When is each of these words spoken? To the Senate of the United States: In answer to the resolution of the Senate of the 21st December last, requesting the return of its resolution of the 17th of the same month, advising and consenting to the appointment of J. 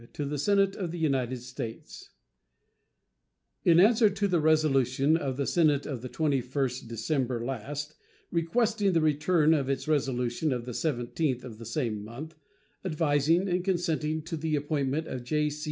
To 0.13 0.25
the 0.25 0.39
Senate 0.39 0.75
of 0.75 0.89
the 0.89 0.97
United 0.97 1.41
States: 1.43 2.09
In 3.63 3.79
answer 3.79 4.09
to 4.09 4.27
the 4.27 4.39
resolution 4.39 5.15
of 5.15 5.37
the 5.37 5.45
Senate 5.45 5.85
of 5.85 6.01
the 6.01 6.09
21st 6.09 6.87
December 6.87 7.45
last, 7.45 7.93
requesting 8.31 8.93
the 8.93 9.01
return 9.01 9.53
of 9.53 9.69
its 9.69 9.87
resolution 9.87 10.51
of 10.51 10.65
the 10.65 10.71
17th 10.71 11.43
of 11.43 11.59
the 11.59 11.67
same 11.67 12.03
month, 12.03 12.33
advising 12.83 13.47
and 13.47 13.63
consenting 13.63 14.23
to 14.23 14.35
the 14.35 14.55
appointment 14.55 15.05
of 15.05 15.23
J. 15.23 15.51